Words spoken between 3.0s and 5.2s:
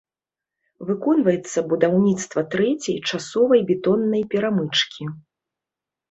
часовай бетоннай перамычкі.